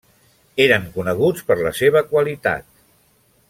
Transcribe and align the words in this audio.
Eren 0.65 0.87
coneguts 0.95 1.45
per 1.51 1.59
la 1.61 1.75
seva 1.83 2.05
qualitat. 2.15 2.69